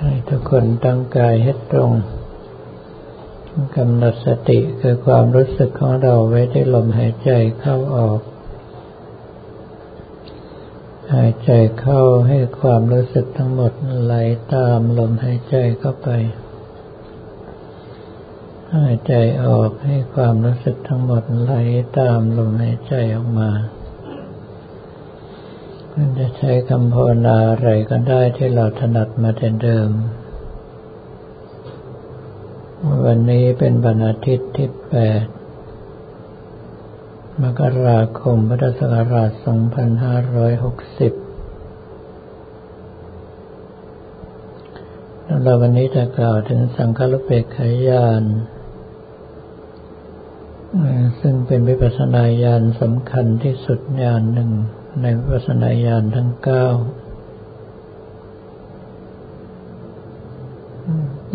[0.00, 1.92] ให้ทุกคนตั้งกายให้ตรง
[3.76, 7.30] กำหนดสติคือความรู้สึกของเราไว้ที่ลมหายใจ
[7.60, 8.20] เข้าออก
[11.14, 11.50] หายใจ
[11.80, 13.72] เข้าให้ความรู้สึกทั้งหมด
[14.04, 14.14] ไหล
[14.54, 16.08] ตามลมหายใจเข้าไป
[18.74, 21.52] หายใจออกให้ความรู้สึกทั้งหมดไหล
[21.98, 23.50] ตามลมหายใจออกมา
[26.18, 29.90] จะใช้คำภาวนาอะไรก็ได้ที่เราถนัดมาแต่เดิม
[33.06, 35.24] วันนี้เป็นวันอาทิตย์ที่แปด
[37.42, 39.42] มกราคมพุทธศักราช 2560
[45.42, 48.22] เราวันนี้จะกล่าวถึงสังฆลุเปกขายาน
[51.20, 54.50] ซึ่งเป็นวิปัสสนาญาณสำคัญที่สุดญาณหนึ่ง
[55.02, 56.66] ในวัสนาญาณทั้งเก้า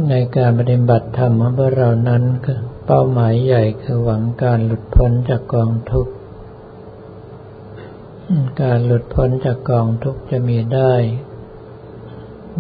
[0.10, 2.24] ในการปฏิบัติธรรมของเรานั้น
[2.86, 6.14] เป้าหมายใหญ่คือหวังการหลุดพ้นจากกองทุกข์
[8.62, 10.94] การหลุดพ้นจากกองทุกข์จะมีได้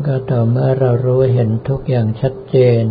[0.05, 2.86] ก็ต่อเมื่อเรารู้เห็นทุกอย่างชัดเจน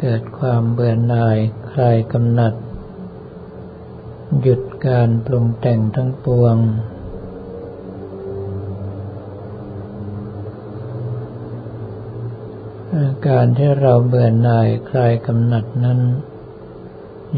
[0.00, 1.38] เกิดความเบื่อหน่าย
[1.70, 2.54] คลายกำหนัด
[4.40, 6.56] หยุดการปรุงแต่งทั้งปวง
[13.28, 16.00] การที่เราเบื่อหน่ายคลายกำหนัดนั้น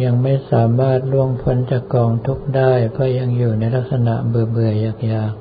[0.03, 5.35] ยังไม่สามารถล่วงพ้นจากกองทุกข์ได้เพราะยังอยู่ในลักษณะเบื่อเบื่ออยากอยาก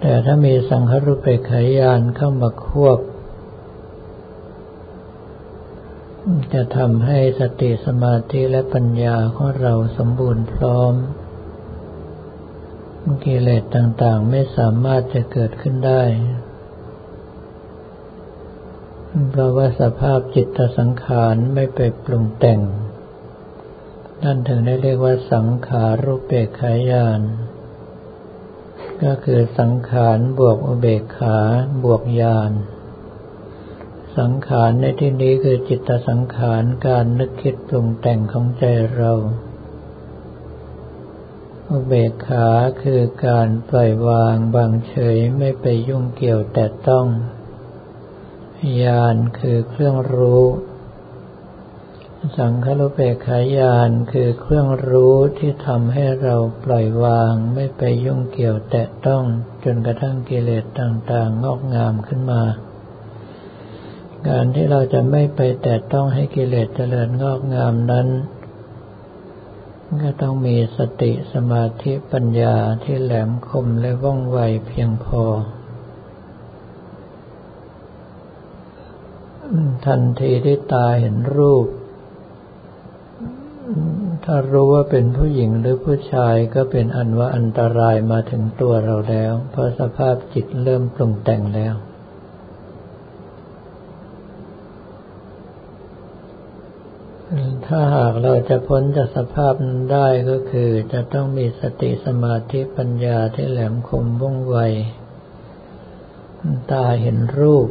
[0.00, 2.98] แต่ถ้ามีสังขรุปเปขายานเข้ามาควบ
[6.52, 10.94] จะทำให้สติสมาธิและปัญญาของเราสมบูรณ์พร้อม
[13.24, 16.02] กิเลสต่างๆไม่สามารถจะเกิดขึ้นได้
[19.30, 22.60] เพราะว่าสภาพจิตสังขารไม่ไปปรุงแต่ง
[24.22, 27.20] นั่นถึงได้เรียกว่าสังขารูปเบกขายาน
[29.02, 31.38] ก็คือสังขารบวกอุเบกขา
[31.84, 32.52] บวกญาณ
[34.18, 38.64] สังขารในที่นี้คือจิตสังขารการนึกคิดปรุงแต่งของใจ
[38.96, 39.12] เรา
[41.70, 42.48] อุเบกขา
[42.82, 47.06] คือการปล่อยวางบางเฉยไม่ไปยุ่งเกี่ยวแต่ต้อง
[48.82, 50.44] ญาณคือเครื่องรู้
[52.38, 59.22] สังขลุเปกขายานคือเครื่องรู้ที่ทำให้เราปล่อยวางไม่ไปยุ่งเกี่ยวแตะต้อง
[59.64, 62.42] จนกระทั่งกิเลสต่างๆ งอกงามขึ้นมา
[64.28, 68.08] การที่เราจะไม่ไปแตะต้องให้กิเลสเจริญงอกงามนั้น
[70.02, 75.22] ก็ต้องมีสติสมาธิปัญญาที่แหลมคมและว่องไวเพียงพอ
[79.86, 81.66] ทันทีที่ตาเห็นรูป
[84.24, 91.74] ถ้ารู้ว่าเป็นผู้หญิงหรือผู้ชายก็เป็นอันว่าอันตรายมาถึงตัวเราแล้ว เพราะสภาพจิตเริ่มปรุงแต่งแล้ว
[97.66, 104.56] ถ้าหากเราจะพ้นจากสภาพนั้นได้ก็คือจะต้องมีสติสมาธิปัญญาที่แหลมคมว่องไว
[106.70, 107.68] ตาเห็นรูป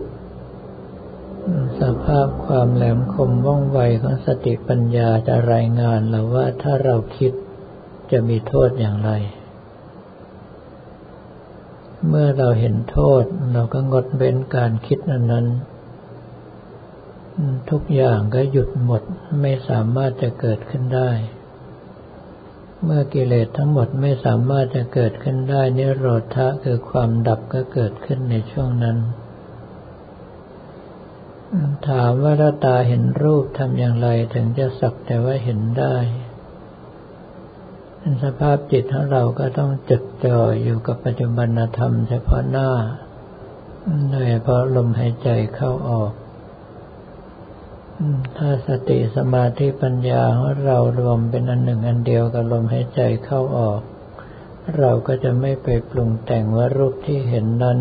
[1.79, 7.31] สภาพความแหลมคมว่องไวของสติปัญญาจะรายงานเราว่าถ้าเราคิด
[8.11, 9.11] จะมีโทษอย่างไร
[12.07, 15.47] เมื่อเราเห็นโทษเราก็งดเว้นการคิดนั้นนั้น
[17.69, 19.01] ทุกอย่างก็หยุดหมด
[19.41, 21.11] ไม่สามารถจะเกิดขึ้นได้
[22.83, 26.05] เมื่อกิเลสทั้งหมดไม่สามารถจะเกิดขึ้นได้นิโร
[26.35, 28.97] ธะคือความดับก็เกิดขึ้นในช่วงนั้น
[31.89, 35.95] ถามว่าถ้าตาเห็นรูปทำอย่างไรถึงจะสักแต่ว่าเห็นได้
[38.23, 41.47] สภาพจิตของเราก็ต้องจดจ่ออยู่กับปัจจุบัน
[41.77, 42.69] ธรรมเฉพาะหน้า
[44.09, 46.11] โดยเฉพาะลมหายใจเข้าออก
[48.37, 53.79] ถ้าสติสมาธิปัญญาของเรารวมเป็นอันหนึ่งอันเดียวกับลมหายใจเข้าออก
[54.77, 57.79] เราก็จะไม่ไปปรุงแต่งว่ารูปที่เห็นนั้น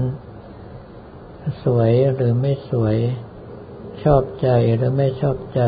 [1.64, 2.96] สวยหรือไม่สวย
[4.04, 5.62] ชอบใจหรือไม่ชอบใจ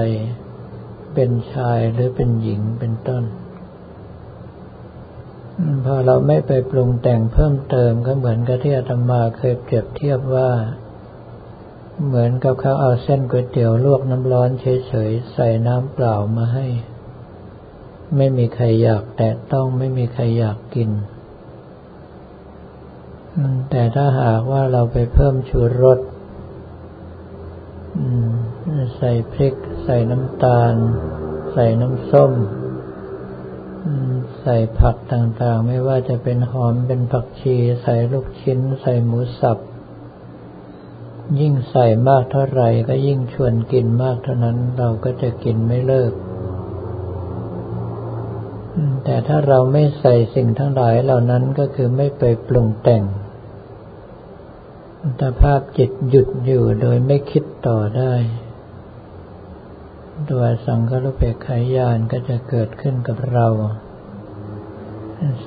[1.14, 3.24] เป็นชายหรือเป็นหญิงเป็นต้น
[5.84, 10.50] พอเราไม่ไปปรุงแต่งเพิ่มเติมก็เหมือนกับที่อาตมาเคยเปรียบเทียบว่า
[12.06, 16.66] เหมือนกับเขาเอาเส้นก๋วยเตี๋ยวลวกน้ำร้อนเฉยๆใส่น้ำเปล่ามาให้
[18.16, 20.90] ไม่มีใครอยากแตะต้องไม่มีใครอยากกิน
[23.70, 25.98] แต่ถ้าหากว่าเราไปเพิ่มชูรส
[28.96, 29.54] ใส่พริก
[29.84, 30.75] ใส่น้ำตาล
[31.52, 32.32] ใส่น้ำส้ม
[34.40, 39.58] ใส่ผักต่างๆ ไม่ว่าจะเป็นหอมเป็นผักชี ใส่ลูกชิ้น ใส่หมูสับ
[41.40, 46.12] ยิ่งใส่มากเท่าไหร่ก็ยิ่งชวนกินมากเท่านั้นเราก็จะกินไม่เลิก
[49.04, 53.02] แต่ถ้าเราไม่ใส่สิ่งทั้งหลายเหล่านั้นก็คือไม่ไปปรุงแต่ง
[55.23, 58.14] สภาพจิตหยุดอยู่โดยไม่คิดต่อได้
[60.31, 63.47] ตัวสังขารเปกขายานก็จะเกิดขึ้นกับเรา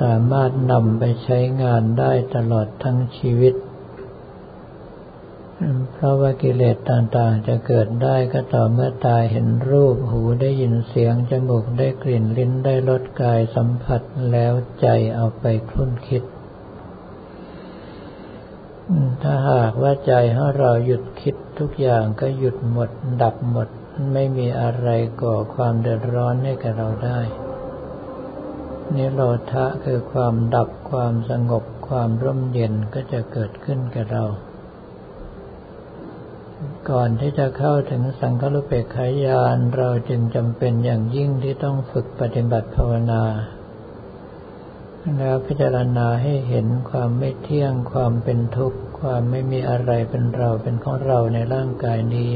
[0.02, 3.54] สามารถนำไปใช้งานได้ตลอดทั้งชีวิต
[5.94, 14.02] เพราะว่ากิเลสต่างๆ จะเกิดได้ก็ต่อเมื่อตาเห็นรูปหูได้ยินเสียง จมูกได้กลิ่นลิ้นได้รสกายสัมผัส
[14.32, 16.24] แล้วใจเอาไปคลุ่นคิด
[19.22, 22.90] ถ้าหากว่าใจของเราหยุดคิดทุกอย่างก็หยุดหมด
[23.22, 23.68] ดับหมด
[24.14, 24.90] ไม่มีอะไร
[25.22, 27.20] ก่อความเดือดร้อนให้กับเราได้
[28.96, 29.22] นิโร
[29.52, 34.26] ธะคือความดับความสงบความร่มเย็นก็จะเกิดขึ้นกับเรา
[36.90, 43.24] ก่อนที่จะเข้าถึงสังฆรุเปกขายานเราจึงจำเป็นอย่างยิ่งที่ต้องฝึกปฏิบัติภาวนา
[45.18, 52.34] แล้วพิจารณาให้เห็นความไม่เที่ยงความเป็นทุกข์ ความไม่มีอะไรเป็นเราเป็นของเราในร่างกายนี้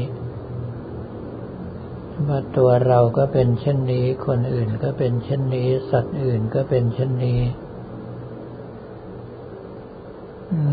[2.28, 7.40] ว่าตัวเราก็เป็นเช่นนี้ คนอื่นก็เป็นเช่นนี้ สัตว์อื่นก็เป็นเช่นนี้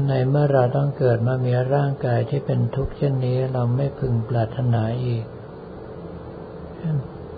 [0.07, 5.23] ในเมื่อเราต้องเกิดมามีร่างกายที่เป็นทุกข์เช่นนี้ เราไม่พึงปรารถนาอีก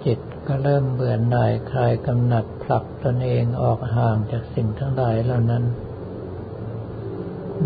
[0.06, 5.64] จิต ก็เริ่มเบื่อหน่ายคลายกำหนัดผลักตนเองออกห่างจากสิ่งทั้งหลายเหล่านั้น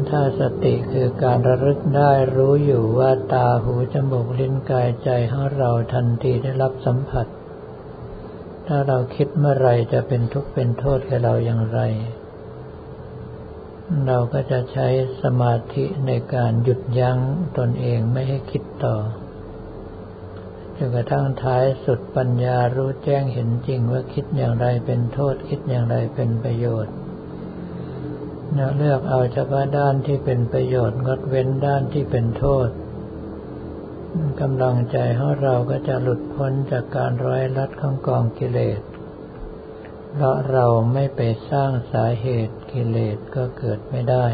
[0.09, 7.27] ถ้าสติคือการระลึกได้รู้อยู่ว่าตาหูจมูกลิ้นกายใจของเราทันทีได้รับสัมผัส
[8.67, 11.79] ถ้าเราคิดเมื่อไรจะเป็นทุกข์เป็นโทษแก่เราอย่างไร
[14.07, 14.87] เราก็จะใช้
[15.23, 17.17] สมาธิในการหยุดยั้ง
[17.57, 18.95] ตนเองไม่ให้คิดต่อ
[20.77, 26.93] จนกระทั่งท้ายสุดปัญญารู้แจ้งเห็นจริงว่าคิดอย่างไรเป็นโทษคิดอย่างไรเป็นประโยชน์
[28.77, 32.69] เลือกเอาเฉพาะด้านที่เป็นประโยชน์งดเว้นด้านที่เป็นโทษ
[34.41, 38.81] กำลังใจของเราก็จะหลุดพ้นจากการร้อยลัดของกองกิเลส
[40.13, 41.21] เพราะเราไม่ไป
[41.51, 44.25] สร้างสาเหตุกิเลสก็เกิดไม่ได้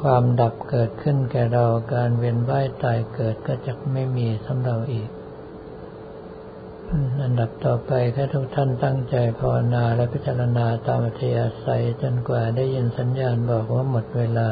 [0.00, 5.08] ความดับเกิดขึ้นแก่เราการเวียนว่ายตายเกิดก็จะไม่มีสำหรับอีก
[7.22, 14.48] อันดับต่อไปแค่ทุกท่านตั้งใจภาวนาและพิจารณาตามอัธยาศัยจนกว่าได้ยินสัญญาณบอกว่าหมดเวลา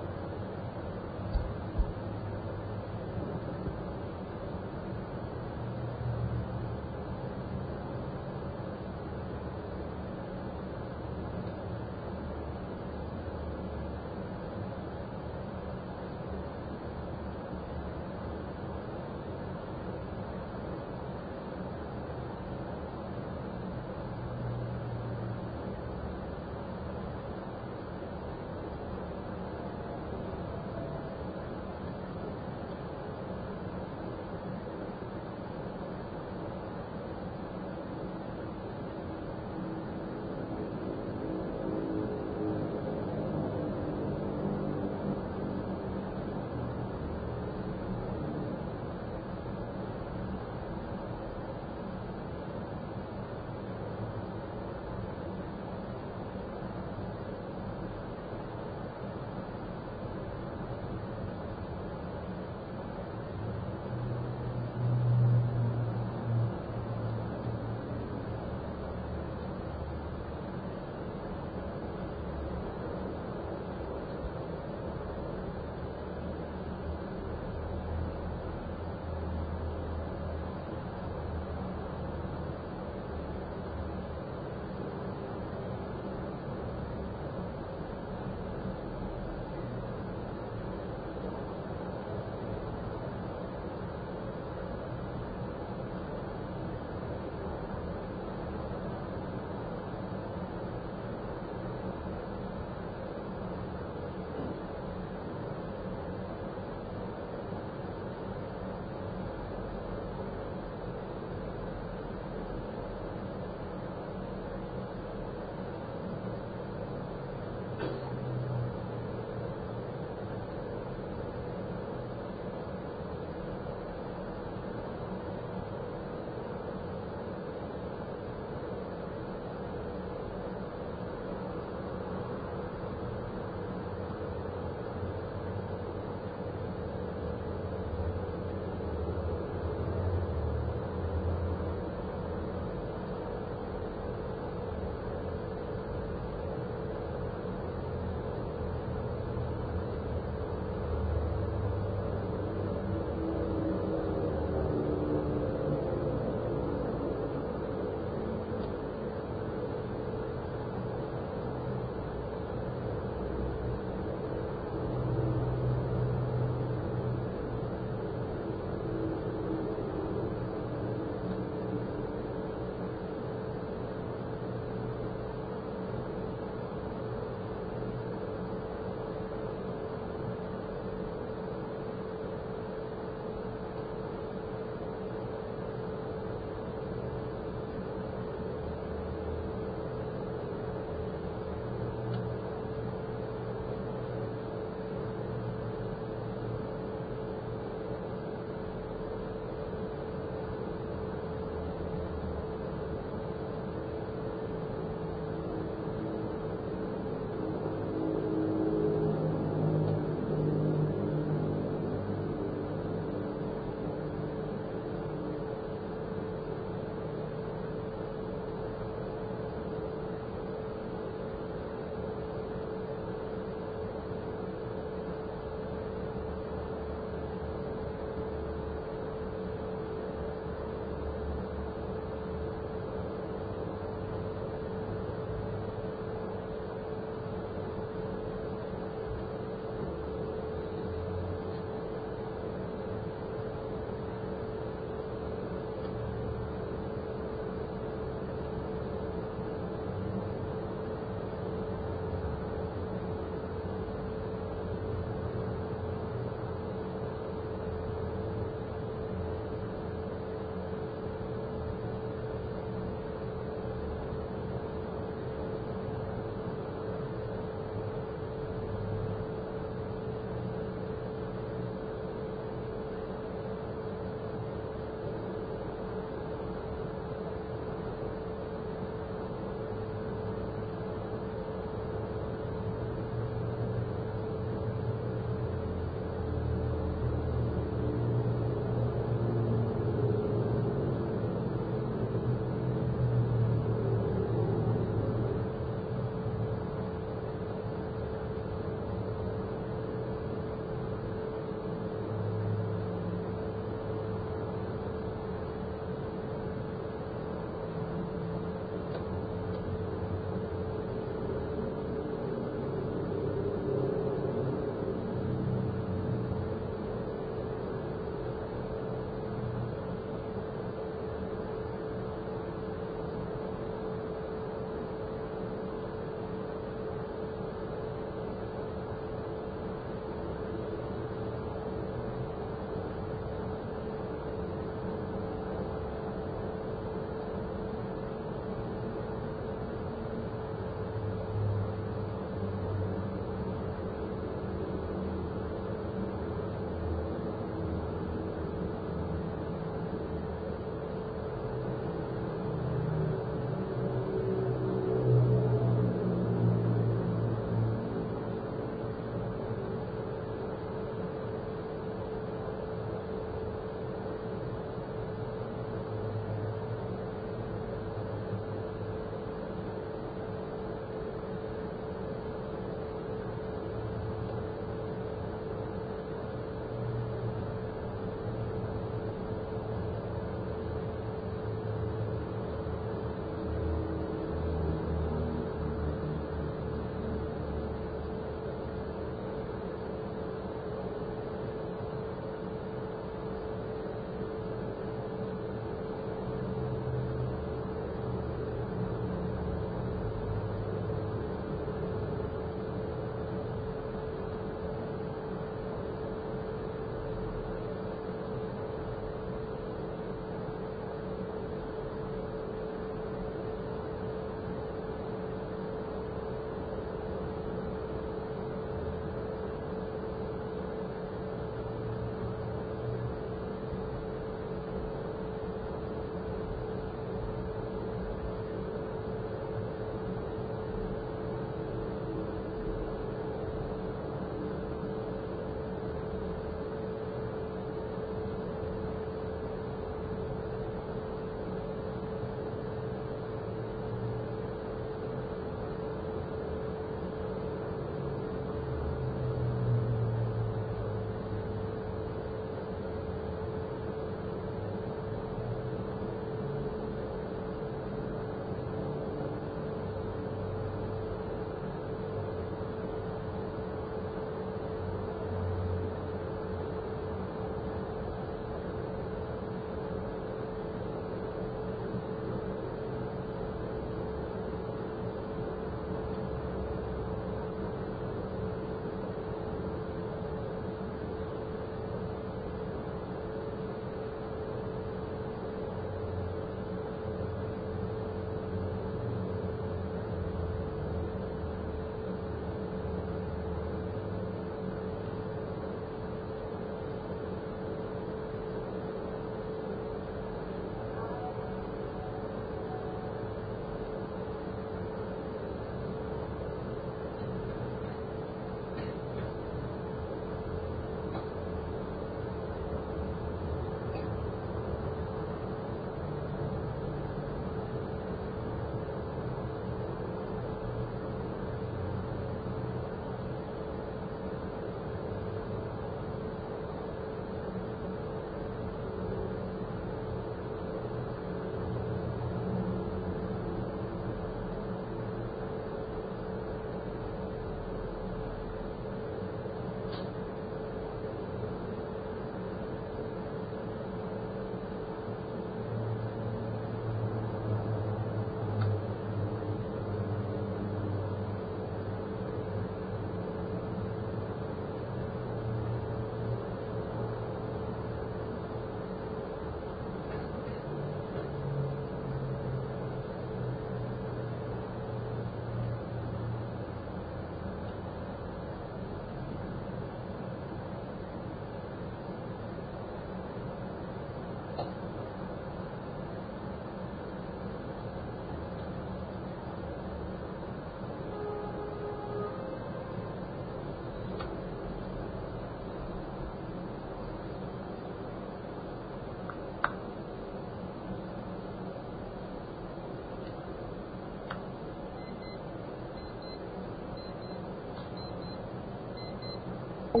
[599.94, 600.00] ให้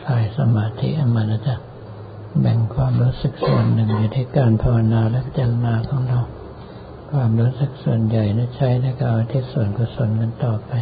[0.00, 1.56] คลายสมาธิมานะจ๊ะ
[2.40, 6.20] แบ่งความรู้สึกส่วนหนึ่งอยู่ที่การภาวนาและพิจารณาของเรา
[7.10, 10.72] ความรู้สึกส่วนใหญ่นะใช้ในการที่ส่วนกุศลกันต่อไป